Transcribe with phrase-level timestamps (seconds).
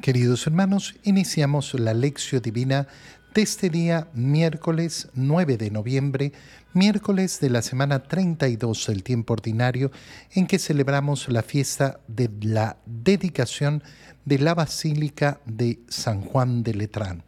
[0.00, 2.86] Queridos hermanos, iniciamos la lección divina
[3.34, 6.32] de este día miércoles 9 de noviembre,
[6.74, 9.90] miércoles de la semana 32 del tiempo ordinario,
[10.32, 13.82] en que celebramos la fiesta de la dedicación
[14.26, 17.24] de la Basílica de San Juan de Letrán.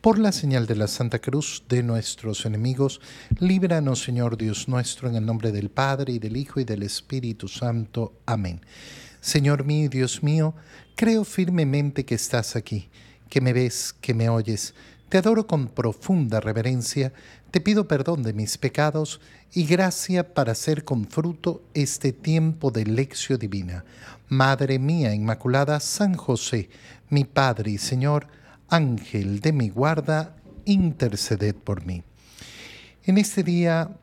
[0.00, 3.00] Por la señal de la Santa Cruz de nuestros enemigos,
[3.40, 7.48] líbranos Señor Dios nuestro, en el nombre del Padre y del Hijo y del Espíritu
[7.48, 8.20] Santo.
[8.26, 8.60] Amén.
[9.20, 10.54] Señor mío Dios mío,
[10.94, 12.88] creo firmemente que estás aquí,
[13.28, 14.74] que me ves, que me oyes.
[15.08, 17.12] Te adoro con profunda reverencia,
[17.50, 19.20] te pido perdón de mis pecados
[19.52, 23.84] y gracia para hacer con fruto este tiempo de lección divina.
[24.28, 26.68] Madre mía Inmaculada, San José,
[27.08, 28.26] mi Padre y Señor,
[28.68, 32.02] Ángel de mi guarda, interceded por mí.
[33.04, 33.96] En este día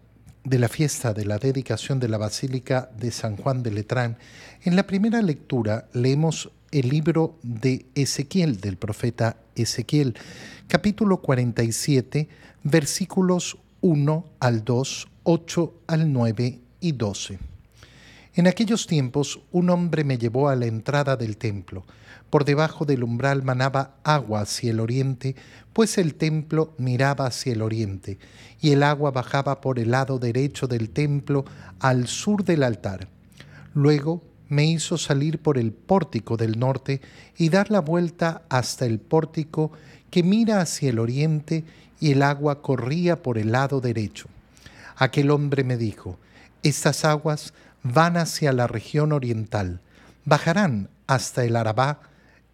[0.44, 4.18] de la fiesta de la dedicación de la Basílica de San Juan de Letrán,
[4.64, 10.16] en la primera lectura leemos el libro de Ezequiel, del profeta Ezequiel,
[10.68, 12.28] capítulo 47,
[12.64, 17.40] versículos 1 al 2, 8 al 9 y 12.
[18.36, 21.86] En aquellos tiempos un hombre me llevó a la entrada del templo.
[22.34, 25.36] Por debajo del umbral manaba agua hacia el oriente,
[25.72, 28.18] pues el templo miraba hacia el oriente,
[28.60, 31.46] y el agua bajaba por el lado derecho del templo
[31.80, 33.08] al sur del altar.
[33.76, 37.02] Luego me hizo salir por el pórtico del norte
[37.38, 39.72] y dar la vuelta hasta el pórtico
[40.10, 41.64] que mira hacia el oriente
[42.00, 44.26] y el agua corría por el lado derecho.
[44.96, 46.18] Aquel hombre me dijo,
[46.64, 47.54] estas aguas
[47.84, 49.82] van hacia la región oriental,
[50.26, 52.00] bajarán hasta el Arabá,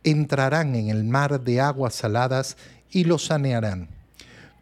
[0.04, 2.58] entrarán en el mar de aguas saladas
[2.92, 3.90] y lo sanearán.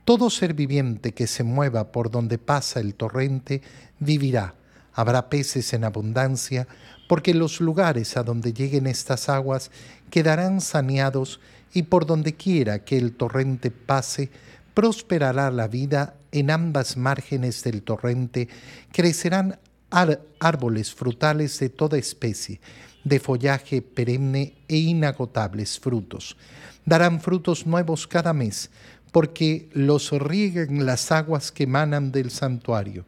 [0.05, 3.61] Todo ser viviente que se mueva por donde pasa el torrente
[3.99, 4.55] vivirá.
[4.93, 6.67] Habrá peces en abundancia,
[7.07, 9.69] porque los lugares a donde lleguen estas aguas
[10.09, 11.39] quedarán saneados
[11.73, 14.29] y por donde quiera que el torrente pase,
[14.73, 18.47] prosperará la vida en ambas márgenes del torrente,
[18.91, 19.59] crecerán
[19.89, 22.59] árboles frutales de toda especie,
[23.07, 26.37] de follaje perenne e inagotables frutos.
[26.85, 28.69] Darán frutos nuevos cada mes,
[29.11, 33.05] porque los rieguen las aguas que emanan del santuario.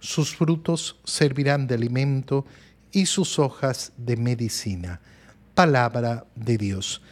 [0.00, 2.44] Sus frutos servirán de alimento
[2.90, 5.00] y sus hojas de medicina.
[5.54, 7.02] Palabra de Dios.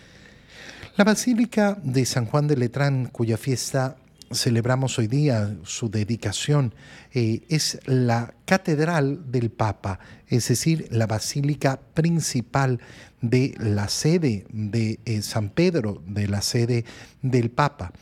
[0.96, 3.96] La Basílica de San Juan de Letrán, cuya fiesta
[4.32, 6.74] celebramos hoy día su dedicación,
[7.12, 9.98] eh, es la catedral del Papa,
[10.28, 12.80] es decir, la basílica principal
[13.20, 16.84] de la sede de eh, San Pedro, de la sede
[17.22, 17.92] del Papa.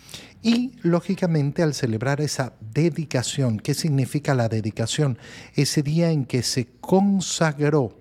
[0.42, 5.18] Y lógicamente al celebrar esa dedicación, ¿qué significa la dedicación?
[5.54, 7.98] Ese día en que se consagró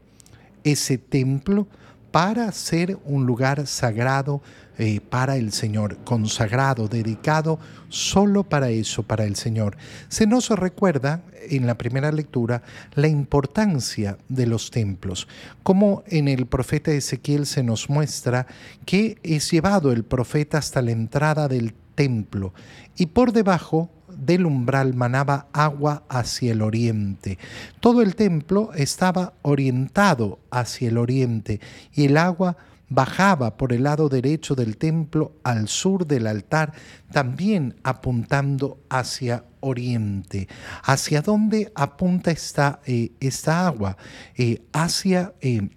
[0.63, 1.67] ese templo
[2.11, 4.41] para ser un lugar sagrado
[4.77, 9.77] eh, para el Señor, consagrado, dedicado solo para eso, para el Señor.
[10.07, 12.61] Se nos recuerda en la primera lectura
[12.93, 15.27] la importancia de los templos,
[15.63, 18.47] como en el profeta Ezequiel se nos muestra
[18.85, 22.53] que es llevado el profeta hasta la entrada del templo
[22.95, 27.37] y por debajo del umbral manaba agua hacia el oriente.
[27.79, 31.59] Todo el templo estaba orientado hacia el oriente
[31.93, 32.57] y el agua
[32.89, 36.73] bajaba por el lado derecho del templo al sur del altar,
[37.11, 40.47] también apuntando hacia oriente.
[40.83, 43.97] ¿Hacia dónde apunta esta, eh, esta agua?
[44.35, 45.69] Eh, hacia, eh,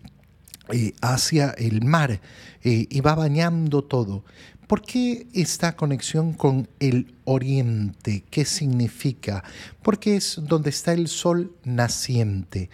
[1.00, 2.21] hacia el mar
[2.62, 4.25] y va bañando todo.
[4.69, 8.22] ¿Por qué esta conexión con el oriente?
[8.31, 9.42] ¿Qué significa?
[9.82, 12.71] Porque es donde está el sol naciente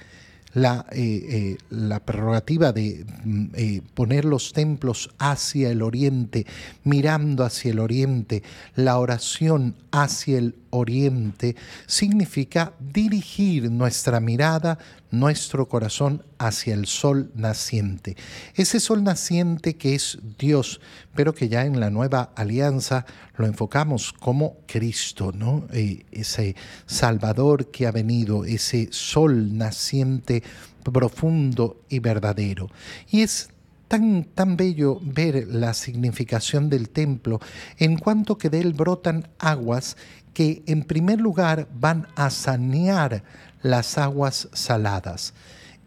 [0.57, 6.47] la, eh, eh, la prerrogativa de mm, eh, poner los templos hacia el oriente,
[6.83, 8.43] mirando hacia el oriente,
[8.75, 14.79] la oración hacia el oriente, significa dirigir nuestra mirada,
[15.19, 18.17] nuestro corazón hacia el sol naciente.
[18.55, 20.81] Ese sol naciente que es Dios,
[21.15, 25.67] pero que ya en la nueva alianza lo enfocamos como Cristo, ¿no?
[25.73, 30.43] ese Salvador que ha venido, ese sol naciente
[30.83, 32.69] profundo y verdadero.
[33.11, 33.51] Y es
[33.89, 37.41] tan, tan bello ver la significación del templo
[37.79, 39.97] en cuanto que de él brotan aguas
[40.37, 43.23] que en primer lugar van a sanear
[43.63, 45.33] las aguas saladas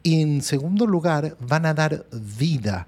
[0.01, 2.87] y en segundo lugar van a dar vida,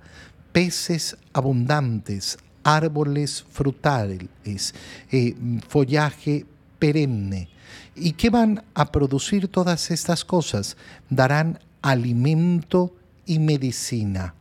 [0.51, 4.73] peces abundantes, árboles frutales,
[5.11, 5.35] eh,
[5.69, 6.47] follaje
[6.79, 7.47] perenne.
[7.95, 10.77] ¿Y qué van a producir todas estas cosas?
[11.11, 12.91] Darán alimento
[13.27, 14.33] y medicina,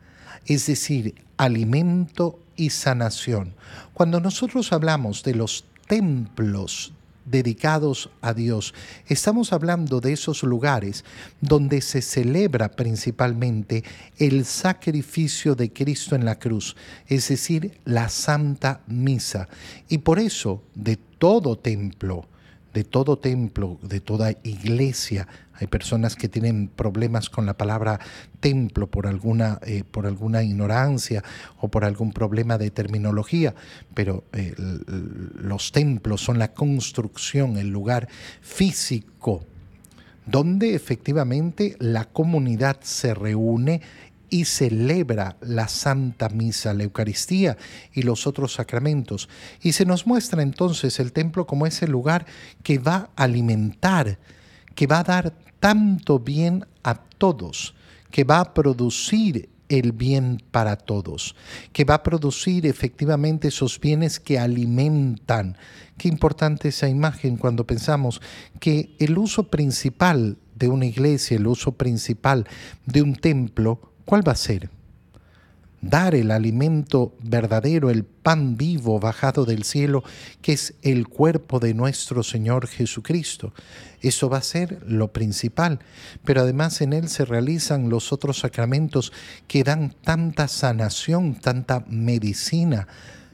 [0.47, 3.53] es decir, alimento y sanación.
[3.93, 6.95] Cuando nosotros hablamos de los templos
[7.25, 8.73] dedicados a Dios.
[9.07, 11.03] Estamos hablando de esos lugares
[11.39, 13.83] donde se celebra principalmente
[14.17, 16.75] el sacrificio de Cristo en la cruz,
[17.07, 19.47] es decir, la Santa Misa.
[19.89, 22.27] Y por eso de todo templo,
[22.73, 25.27] de todo templo, de toda iglesia.
[25.53, 27.99] Hay personas que tienen problemas con la palabra
[28.39, 31.23] templo por alguna, eh, por alguna ignorancia
[31.59, 33.53] o por algún problema de terminología,
[33.93, 34.55] pero eh,
[35.35, 38.07] los templos son la construcción, el lugar
[38.41, 39.45] físico
[40.25, 43.81] donde efectivamente la comunidad se reúne
[44.31, 47.57] y celebra la Santa Misa, la Eucaristía
[47.93, 49.29] y los otros sacramentos.
[49.61, 52.25] Y se nos muestra entonces el templo como ese lugar
[52.63, 54.17] que va a alimentar,
[54.73, 57.75] que va a dar tanto bien a todos,
[58.09, 61.35] que va a producir el bien para todos,
[61.73, 65.57] que va a producir efectivamente esos bienes que alimentan.
[65.97, 68.21] Qué importante esa imagen cuando pensamos
[68.59, 72.47] que el uso principal de una iglesia, el uso principal
[72.85, 74.69] de un templo, ¿Cuál va a ser?
[75.81, 80.03] Dar el alimento verdadero, el pan vivo bajado del cielo,
[80.41, 83.51] que es el cuerpo de nuestro Señor Jesucristo.
[84.01, 85.79] Eso va a ser lo principal,
[86.23, 89.11] pero además en él se realizan los otros sacramentos
[89.47, 92.87] que dan tanta sanación, tanta medicina,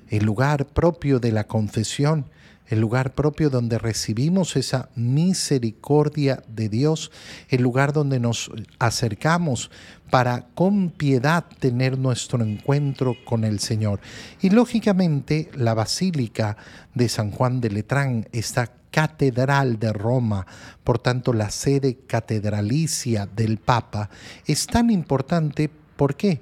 [0.09, 2.27] el lugar propio de la confesión,
[2.67, 7.11] el lugar propio donde recibimos esa misericordia de Dios,
[7.49, 9.71] el lugar donde nos acercamos
[10.09, 13.99] para con piedad tener nuestro encuentro con el Señor.
[14.41, 16.57] Y lógicamente la Basílica
[16.93, 20.47] de San Juan de Letrán, esta catedral de Roma,
[20.83, 24.09] por tanto la sede catedralicia del Papa,
[24.45, 26.41] es tan importante, ¿por qué?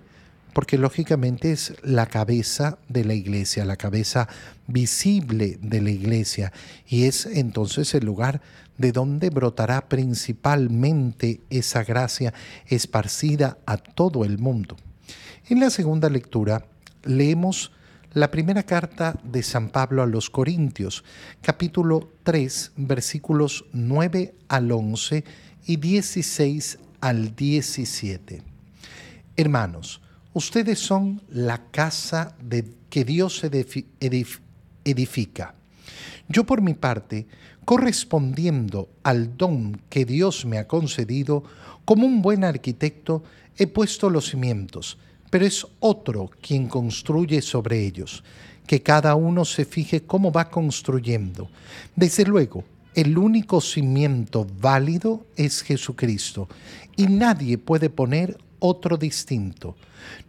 [0.56, 4.30] Porque lógicamente es la cabeza de la iglesia, la cabeza
[4.68, 6.54] visible de la iglesia,
[6.88, 8.40] y es entonces el lugar
[8.78, 12.34] de donde brotará principalmente esa gracia
[12.68, 14.78] esparcida a todo el mundo.
[15.50, 16.66] En la segunda lectura
[17.04, 17.74] leemos
[18.14, 21.04] la primera carta de San Pablo a los Corintios,
[21.42, 25.26] capítulo 3, versículos 9 al 11
[25.66, 28.42] y 16 al 17.
[29.36, 30.00] Hermanos,
[30.36, 33.42] Ustedes son la casa de, que Dios
[34.84, 35.56] edifica.
[36.28, 37.26] Yo por mi parte,
[37.64, 41.46] correspondiendo al don que Dios me ha concedido,
[41.86, 43.24] como un buen arquitecto,
[43.56, 44.98] he puesto los cimientos,
[45.30, 48.22] pero es otro quien construye sobre ellos.
[48.68, 51.50] Que cada uno se fije cómo va construyendo.
[51.96, 56.50] Desde luego, el único cimiento válido es Jesucristo,
[56.98, 59.76] y nadie puede poner otro distinto.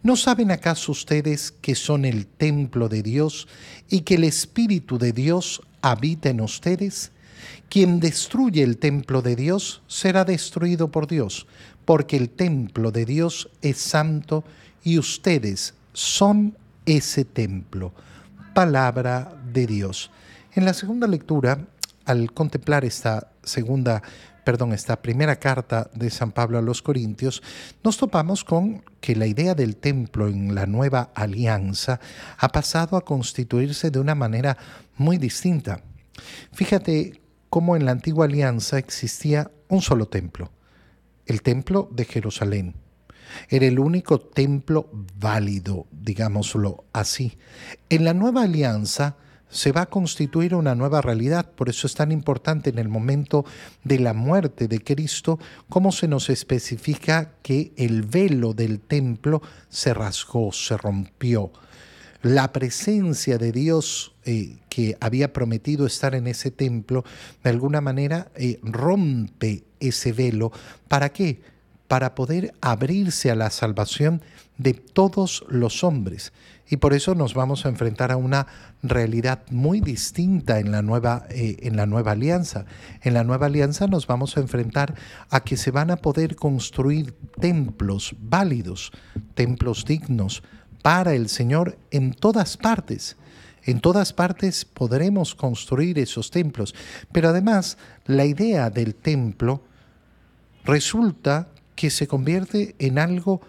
[0.03, 3.47] ¿No saben acaso ustedes que son el templo de Dios
[3.89, 7.11] y que el Espíritu de Dios habita en ustedes?
[7.69, 11.47] Quien destruye el templo de Dios será destruido por Dios,
[11.85, 14.43] porque el templo de Dios es santo
[14.83, 16.55] y ustedes son
[16.85, 17.93] ese templo.
[18.53, 20.11] Palabra de Dios.
[20.53, 21.67] En la segunda lectura,
[22.05, 24.01] al contemplar esta segunda
[24.47, 27.43] perdón, esta primera carta de San Pablo a los Corintios,
[27.83, 31.99] nos topamos con que la idea del templo en la nueva alianza
[32.37, 34.57] ha pasado a constituirse de una manera
[34.95, 35.83] muy distinta.
[36.53, 40.49] Fíjate cómo en la antigua alianza existía un solo templo,
[41.25, 42.75] el templo de Jerusalén.
[43.49, 44.89] Era el único templo
[45.19, 47.37] válido, digámoslo así.
[47.89, 49.17] En la nueva alianza,
[49.49, 51.49] se va a constituir una nueva realidad.
[51.51, 53.45] Por eso es tan importante en el momento
[53.83, 55.39] de la muerte de Cristo,
[55.69, 61.51] cómo se nos especifica que el velo del templo se rasgó, se rompió.
[62.23, 67.05] La presencia de Dios eh, que había prometido estar en ese templo,
[67.43, 70.51] de alguna manera eh, rompe ese velo.
[70.87, 71.41] ¿Para qué?
[71.87, 74.21] Para poder abrirse a la salvación
[74.57, 76.33] de todos los hombres.
[76.69, 78.47] Y por eso nos vamos a enfrentar a una
[78.83, 82.65] realidad muy distinta en la nueva, eh, en la nueva alianza.
[83.01, 84.95] En la nueva alianza nos vamos a enfrentar
[85.29, 88.91] a que se van a poder construir templos válidos,
[89.33, 90.43] templos dignos
[90.81, 93.15] para el Señor en todas partes.
[93.63, 96.75] En todas partes podremos construir esos templos.
[97.11, 99.61] Pero además, la idea del templo
[100.65, 103.41] resulta que se convierte en algo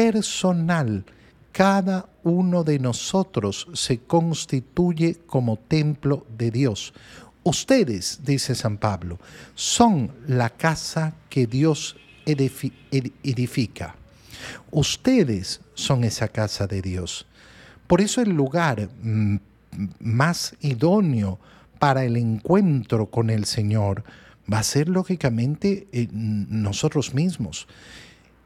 [0.00, 1.04] personal.
[1.52, 6.94] Cada uno de nosotros se constituye como templo de Dios.
[7.42, 9.18] Ustedes, dice San Pablo,
[9.54, 13.94] son la casa que Dios edifica.
[14.70, 17.26] Ustedes son esa casa de Dios.
[17.86, 19.36] Por eso el lugar mm,
[20.00, 21.38] más idóneo
[21.78, 24.02] para el encuentro con el Señor
[24.50, 27.66] va a ser lógicamente eh, nosotros mismos.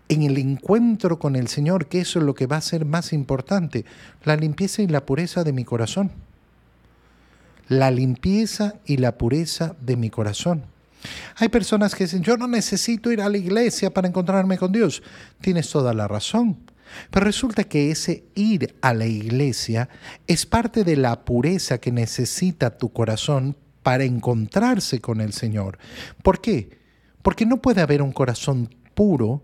[0.09, 3.13] En el encuentro con el Señor, que eso es lo que va a ser más
[3.13, 3.85] importante,
[4.23, 6.11] la limpieza y la pureza de mi corazón.
[7.69, 10.65] La limpieza y la pureza de mi corazón.
[11.37, 15.03] Hay personas que dicen, yo no necesito ir a la iglesia para encontrarme con Dios.
[15.41, 16.59] Tienes toda la razón.
[17.11, 19.89] Pero resulta que ese ir a la iglesia
[20.27, 25.79] es parte de la pureza que necesita tu corazón para encontrarse con el Señor.
[26.23, 26.79] ¿Por qué?
[27.23, 29.43] Porque no puede haber un corazón puro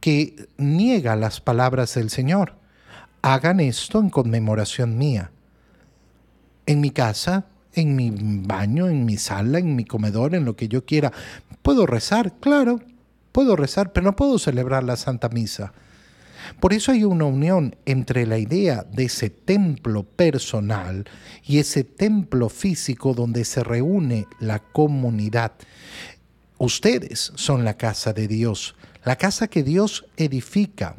[0.00, 2.54] que niega las palabras del Señor.
[3.22, 5.30] Hagan esto en conmemoración mía.
[6.66, 10.68] En mi casa, en mi baño, en mi sala, en mi comedor, en lo que
[10.68, 11.12] yo quiera.
[11.62, 12.34] ¿Puedo rezar?
[12.40, 12.80] Claro,
[13.32, 15.72] puedo rezar, pero no puedo celebrar la Santa Misa.
[16.60, 21.04] Por eso hay una unión entre la idea de ese templo personal
[21.44, 25.52] y ese templo físico donde se reúne la comunidad.
[26.58, 28.74] Ustedes son la casa de Dios,
[29.06, 30.96] la casa que Dios edifica.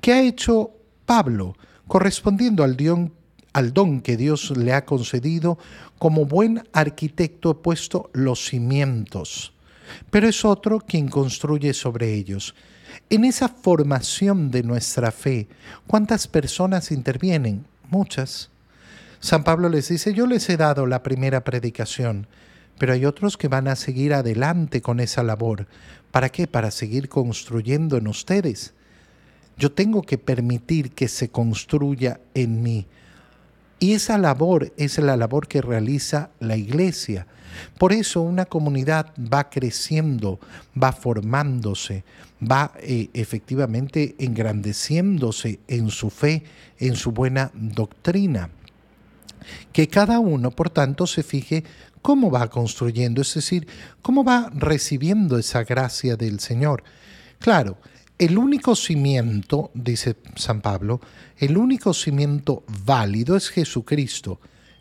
[0.00, 0.72] ¿Qué ha hecho
[1.06, 1.56] Pablo
[1.88, 3.14] correspondiendo al don,
[3.54, 5.58] al don que Dios le ha concedido?
[5.98, 9.54] Como buen arquitecto ha puesto los cimientos,
[10.10, 12.54] pero es otro quien construye sobre ellos.
[13.08, 15.48] En esa formación de nuestra fe,
[15.86, 17.64] ¿cuántas personas intervienen?
[17.88, 18.50] Muchas.
[19.18, 22.26] San Pablo les dice, yo les he dado la primera predicación,
[22.80, 25.66] pero hay otros que van a seguir adelante con esa labor.
[26.10, 26.46] ¿Para qué?
[26.46, 28.72] Para seguir construyendo en ustedes.
[29.58, 32.86] Yo tengo que permitir que se construya en mí.
[33.80, 37.26] Y esa labor es la labor que realiza la iglesia.
[37.76, 40.40] Por eso una comunidad va creciendo,
[40.82, 42.02] va formándose,
[42.40, 46.44] va eh, efectivamente engrandeciéndose en su fe,
[46.78, 48.48] en su buena doctrina.
[49.72, 51.64] Que cada uno, por tanto, se fije
[52.02, 53.66] cómo va construyendo, es decir,
[54.02, 56.82] cómo va recibiendo esa gracia del Señor.
[57.38, 57.78] Claro,
[58.18, 61.00] el único cimiento, dice San Pablo,
[61.38, 64.40] el único cimiento válido es Jesucristo.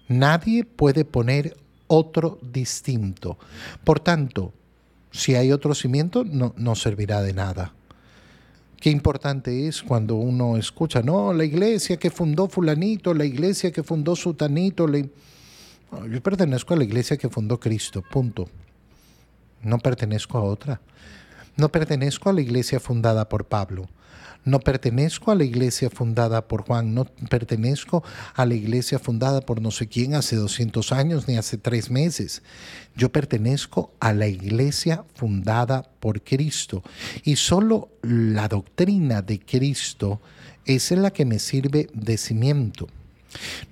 [0.09, 1.55] Nadie puede poner
[1.87, 3.37] otro distinto.
[3.83, 4.53] Por tanto,
[5.11, 7.73] si hay otro cimiento, no, no servirá de nada.
[8.79, 13.83] Qué importante es cuando uno escucha, no, la iglesia que fundó fulanito, la iglesia que
[13.83, 14.87] fundó sutanito,
[16.09, 18.47] yo pertenezco a la iglesia que fundó Cristo, punto.
[19.61, 20.81] No pertenezco a otra.
[21.57, 23.89] No pertenezco a la iglesia fundada por Pablo.
[24.45, 28.03] No pertenezco a la iglesia fundada por Juan, no pertenezco
[28.33, 32.41] a la iglesia fundada por no sé quién hace 200 años ni hace tres meses.
[32.95, 36.83] Yo pertenezco a la iglesia fundada por Cristo
[37.23, 40.21] y solo la doctrina de Cristo
[40.65, 42.87] es la que me sirve de cimiento.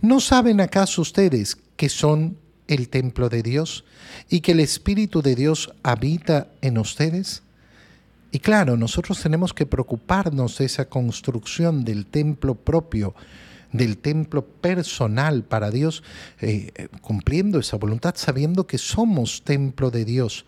[0.01, 3.85] ¿No saben acaso ustedes que son el templo de Dios
[4.29, 7.43] y que el Espíritu de Dios habita en ustedes?
[8.31, 13.15] Y claro, nosotros tenemos que preocuparnos de esa construcción del templo propio,
[13.71, 16.03] del templo personal para Dios,
[16.41, 20.45] eh, cumpliendo esa voluntad, sabiendo que somos templo de Dios.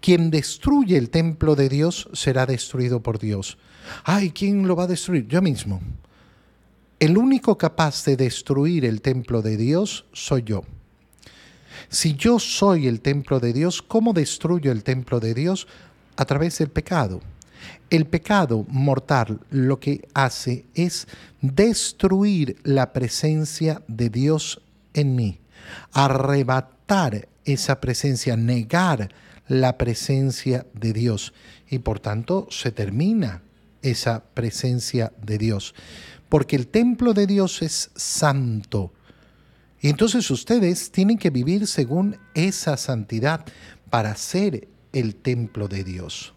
[0.00, 3.58] Quien destruye el templo de Dios será destruido por Dios.
[4.04, 5.26] Ay, ¿quién lo va a destruir?
[5.26, 5.80] Yo mismo.
[6.98, 10.62] El único capaz de destruir el templo de Dios soy yo.
[11.88, 15.66] Si yo soy el templo de Dios, ¿cómo destruyo el templo de Dios?
[16.16, 17.20] a través del pecado.
[17.90, 21.06] El pecado mortal lo que hace es
[21.40, 24.60] destruir la presencia de Dios
[24.94, 25.38] en mí,
[25.92, 29.10] arrebatar esa presencia, negar
[29.48, 31.32] la presencia de Dios
[31.68, 33.42] y por tanto se termina
[33.82, 35.74] esa presencia de Dios,
[36.28, 38.92] porque el templo de Dios es santo.
[39.80, 43.44] Y entonces ustedes tienen que vivir según esa santidad
[43.90, 46.32] para ser el templo de Dios.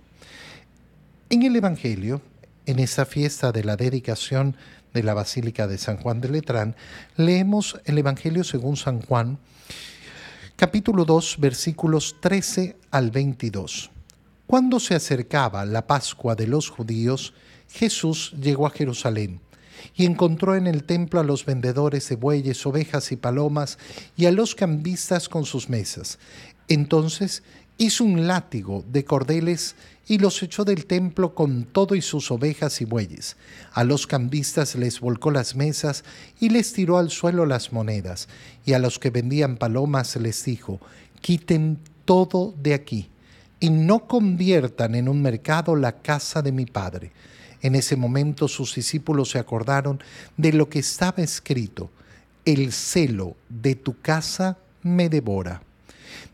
[1.29, 2.21] En el Evangelio,
[2.65, 4.55] en esa fiesta de la dedicación
[4.93, 6.75] de la Basílica de San Juan de Letrán,
[7.15, 9.39] leemos el Evangelio según San Juan,
[10.55, 13.91] capítulo 2, versículos 13 al 22.
[14.45, 17.33] Cuando se acercaba la Pascua de los judíos,
[17.69, 19.39] Jesús llegó a Jerusalén
[19.95, 23.77] y encontró en el templo a los vendedores de bueyes, ovejas y palomas
[24.15, 26.19] y a los cambistas con sus mesas.
[26.67, 27.43] Entonces
[27.77, 29.75] hizo un látigo de cordeles
[30.07, 33.37] y los echó del templo con todo y sus ovejas y bueyes.
[33.73, 36.03] A los cambistas les volcó las mesas
[36.39, 38.27] y les tiró al suelo las monedas.
[38.65, 40.79] Y a los que vendían palomas les dijo,
[41.21, 43.09] quiten todo de aquí
[43.59, 47.11] y no conviertan en un mercado la casa de mi padre.
[47.61, 49.99] En ese momento sus discípulos se acordaron
[50.37, 51.89] de lo que estaba escrito,
[52.45, 55.61] el celo de tu casa me devora.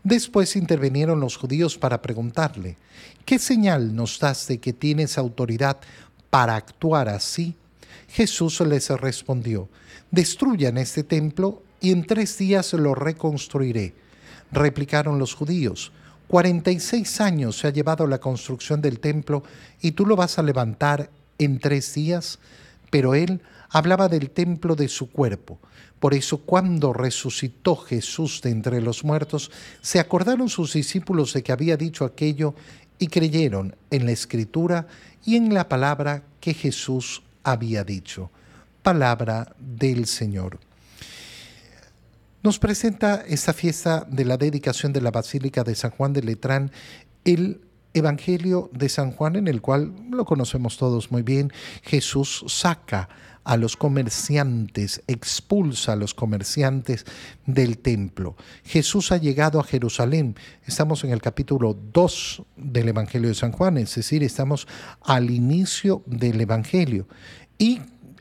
[0.04, 2.76] Después intervinieron los judíos para preguntarle,
[3.24, 5.78] ¿qué señal nos das de que tienes autoridad
[6.30, 7.56] para actuar así?
[8.08, 9.68] Jesús les respondió,
[10.10, 13.94] destruyan este templo y en tres días lo reconstruiré.
[14.52, 15.90] Replicaron los judíos,
[16.28, 19.44] 46 años se ha llevado la construcción del templo
[19.80, 22.38] y tú lo vas a levantar en tres días.
[22.90, 23.40] Pero él
[23.70, 25.58] hablaba del templo de su cuerpo.
[26.00, 31.52] Por eso cuando resucitó Jesús de entre los muertos, se acordaron sus discípulos de que
[31.52, 32.54] había dicho aquello
[32.98, 34.86] y creyeron en la escritura
[35.24, 38.30] y en la palabra que Jesús había dicho.
[38.82, 40.65] Palabra del Señor.
[42.46, 46.70] Nos presenta esta fiesta de la dedicación de la Basílica de San Juan de Letrán
[47.24, 47.60] el
[47.92, 51.52] Evangelio de San Juan en el cual lo conocemos todos muy bien.
[51.82, 53.08] Jesús saca
[53.42, 57.04] a los comerciantes, expulsa a los comerciantes
[57.46, 58.36] del templo.
[58.62, 60.36] Jesús ha llegado a Jerusalén.
[60.64, 64.68] Estamos en el capítulo 2 del Evangelio de San Juan, es decir, estamos
[65.00, 67.08] al inicio del Evangelio.
[67.58, 67.80] Y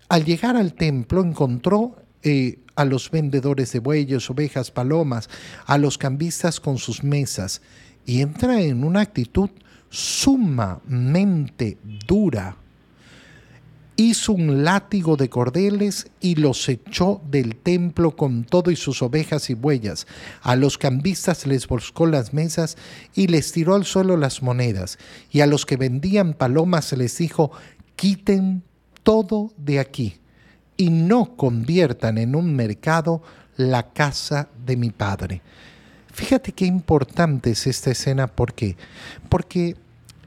[0.10, 5.30] al llegar al templo encontró eh, a los vendedores de bueyes, ovejas, palomas,
[5.68, 7.62] a los cambistas con sus mesas,
[8.04, 9.52] y entra en una actitud
[9.92, 11.78] sumamente
[12.08, 12.58] dura.
[13.96, 19.52] Hizo un látigo de cordeles y los echó del templo con todo y sus ovejas
[19.52, 20.08] y bueyas.
[20.42, 22.76] A los cambistas les buscó las mesas
[23.14, 24.98] y les tiró al suelo las monedas.
[25.32, 27.52] Y a los que vendían palomas les dijo,
[27.96, 28.64] quiten
[29.04, 30.20] todo de aquí
[30.78, 33.22] y no conviertan en un mercado
[33.58, 35.42] la casa de mi padre.
[36.14, 38.78] Fíjate qué importante es esta escena, ¿por qué?
[39.30, 39.76] Porque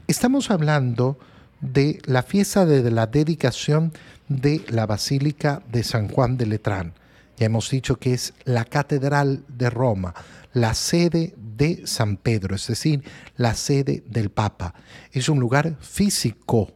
[0.07, 1.17] estamos hablando
[1.61, 3.91] de la fiesta de la dedicación
[4.27, 6.93] de la Basílica de San Juan de Letrán.
[7.37, 10.13] Ya hemos dicho que es la Catedral de Roma,
[10.53, 13.03] la sede de San Pedro, es decir,
[13.35, 14.73] la sede del Papa.
[15.11, 16.71] Es un lugar físico,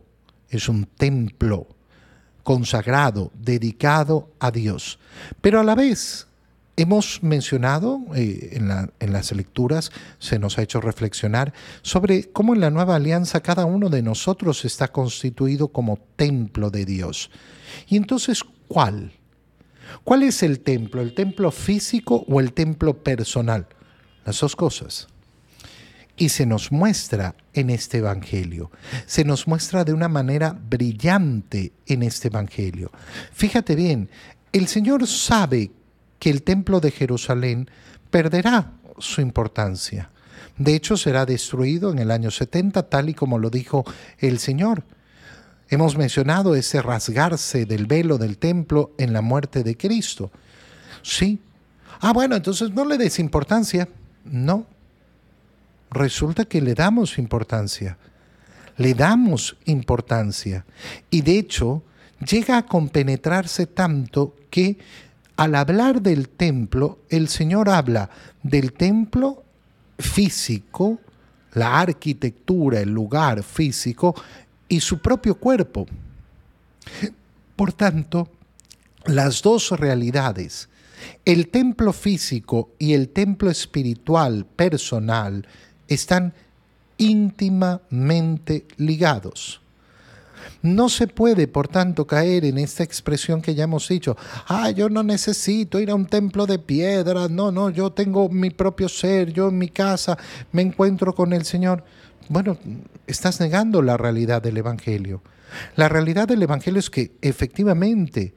[0.50, 1.68] es un templo
[2.44, 5.00] consagrado, dedicado a Dios.
[5.42, 6.28] Pero a la vez
[6.76, 12.62] hemos mencionado eh, en, en, las lecturas, se nos ha hecho reflexionar sobre cómo en
[12.62, 17.30] la nueva alianza cada uno de nosotros está constituido como templo de Dios.
[17.88, 19.14] Y entonces, ¿cuál?
[20.04, 21.02] ¿Cuál es el templo?
[21.02, 23.68] ¿El templo físico o el templo personal?
[24.26, 25.08] Las dos cosas
[26.16, 28.72] y se nos muestra en este Evangelio.
[29.06, 32.92] Se nos muestra de una manera brillante en este Evangelio.
[33.32, 34.10] Fíjate bien,
[34.52, 35.72] el Señor sabe
[36.20, 37.70] que el templo de Jerusalén
[38.12, 40.12] perderá su importancia.
[40.58, 43.84] De hecho, será destruido en el año 70, tal y como lo dijo
[44.20, 44.84] el Señor.
[45.70, 50.32] Hemos mencionado ese rasgarse del velo del templo en la muerte de Cristo.
[51.02, 51.40] Sí.
[52.00, 53.90] Ah, bueno, entonces no le des importancia.
[54.24, 54.68] No,
[55.94, 57.98] resulta que le damos importancia.
[58.78, 60.66] Le damos importancia.
[61.10, 61.84] Y de hecho,
[62.26, 64.78] llega a compenetrarse tanto que
[65.36, 68.10] al hablar del templo, el Señor habla
[68.44, 69.44] del templo
[69.98, 71.00] físico,
[71.54, 74.16] la arquitectura, el lugar físico
[74.70, 75.86] y su propio cuerpo.
[77.56, 78.30] Por tanto,
[79.06, 80.70] las dos realidades,
[81.26, 85.48] el templo físico y el templo espiritual personal,
[85.94, 86.34] están
[86.98, 89.62] íntimamente ligados.
[90.62, 94.16] No se puede, por tanto, caer en esta expresión que ya hemos dicho,
[94.48, 98.50] ah, yo no necesito ir a un templo de piedra, no, no, yo tengo mi
[98.50, 100.18] propio ser, yo en mi casa
[100.52, 101.84] me encuentro con el Señor.
[102.30, 102.58] Bueno,
[103.08, 105.22] estás negando la realidad del Evangelio.
[105.76, 108.34] La realidad del Evangelio es que efectivamente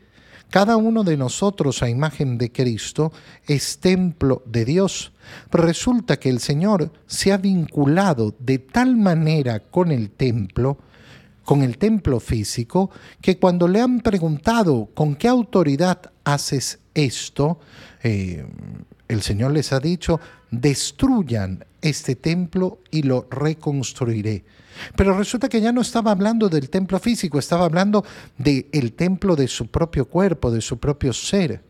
[0.50, 3.12] cada uno de nosotros a imagen de Cristo
[3.46, 5.12] es templo de Dios.
[5.50, 10.78] resulta que el Señor se ha vinculado de tal manera con el templo,
[11.44, 17.58] con el templo físico, que cuando le han preguntado con qué autoridad haces esto,
[18.02, 18.46] eh,
[19.08, 24.44] el Señor les ha dicho, destruyan este templo y lo reconstruiré.
[24.94, 28.04] Pero resulta que ya no estaba hablando del templo físico, estaba hablando
[28.36, 31.62] del templo de su propio cuerpo, de su propio ser,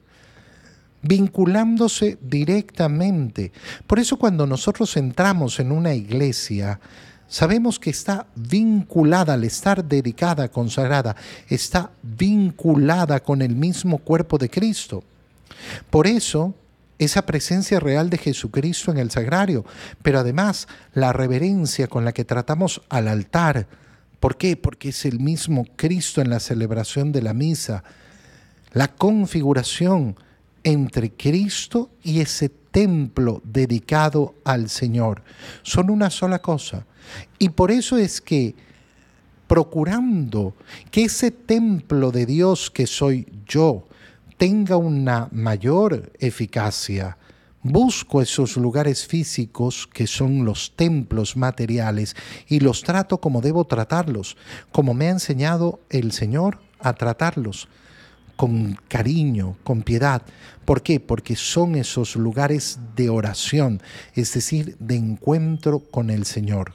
[1.03, 3.53] vinculándose directamente.
[3.87, 6.81] Por eso cuando nosotros entramos en una iglesia,
[7.29, 11.15] sabemos que está vinculada, al estar dedicada, consagrada,
[11.49, 15.05] está vinculada con el mismo cuerpo de Cristo.
[15.91, 16.55] Por eso,
[16.99, 19.65] esa presencia real de Jesucristo en el sagrario,
[20.03, 23.67] pero además la reverencia con la que tratamos al altar
[24.21, 24.57] ¿Por qué?
[24.57, 27.85] Porque es el mismo Cristo en la celebración de la misa,
[28.73, 30.17] la configuración
[30.65, 35.23] entre Cristo y ese templo dedicado al Señor.
[35.63, 36.87] Son una sola cosa.
[37.39, 38.55] Y por eso es que
[39.47, 40.55] procurando
[40.91, 43.87] que ese templo de Dios que soy yo
[44.37, 47.17] tenga una mayor eficacia,
[47.63, 52.15] busco esos lugares físicos que son los templos materiales
[52.49, 54.37] y los trato como debo tratarlos,
[54.73, 57.69] como me ha enseñado el Señor a tratarlos,
[58.37, 60.23] con cariño, con piedad.
[60.65, 61.01] ¿Por qué?
[61.01, 63.81] Porque son esos lugares de oración,
[64.15, 66.75] es decir, de encuentro con el Señor.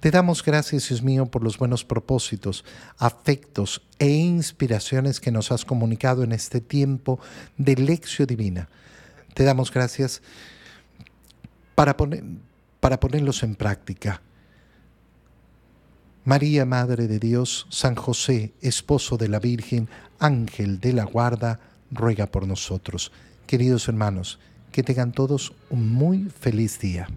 [0.00, 2.64] Te damos gracias, Dios mío, por los buenos propósitos,
[2.98, 7.18] afectos e inspiraciones que nos has comunicado en este tiempo
[7.56, 8.68] de lección divina.
[9.34, 10.22] Te damos gracias
[11.74, 12.22] para, poner,
[12.80, 14.20] para ponerlos en práctica.
[16.24, 22.26] María, Madre de Dios, San José, esposo de la Virgen, ángel de la guarda, ruega
[22.26, 23.12] por nosotros.
[23.46, 24.40] Queridos hermanos,
[24.72, 27.08] que tengan todos un muy feliz día.